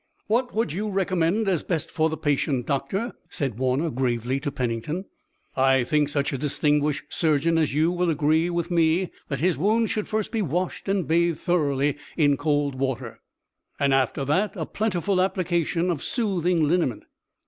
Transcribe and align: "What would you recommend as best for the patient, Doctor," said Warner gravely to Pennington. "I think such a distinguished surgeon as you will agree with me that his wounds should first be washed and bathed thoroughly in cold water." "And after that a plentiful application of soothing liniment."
"What 0.25 0.51
would 0.55 0.73
you 0.73 0.89
recommend 0.89 1.47
as 1.47 1.61
best 1.61 1.91
for 1.91 2.09
the 2.09 2.17
patient, 2.17 2.65
Doctor," 2.65 3.13
said 3.29 3.59
Warner 3.59 3.91
gravely 3.91 4.39
to 4.39 4.51
Pennington. 4.51 5.05
"I 5.55 5.83
think 5.83 6.09
such 6.09 6.33
a 6.33 6.39
distinguished 6.39 7.03
surgeon 7.13 7.55
as 7.59 7.75
you 7.75 7.91
will 7.91 8.09
agree 8.09 8.49
with 8.49 8.71
me 8.71 9.11
that 9.27 9.41
his 9.41 9.59
wounds 9.59 9.91
should 9.91 10.07
first 10.07 10.31
be 10.31 10.41
washed 10.41 10.89
and 10.89 11.07
bathed 11.07 11.37
thoroughly 11.37 11.97
in 12.17 12.35
cold 12.35 12.73
water." 12.73 13.19
"And 13.79 13.93
after 13.93 14.25
that 14.25 14.55
a 14.55 14.65
plentiful 14.65 15.21
application 15.21 15.91
of 15.91 16.01
soothing 16.03 16.67
liniment." 16.67 17.03